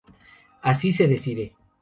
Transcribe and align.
Así 0.63 0.91
se 0.91 1.07
decide. 1.07 1.53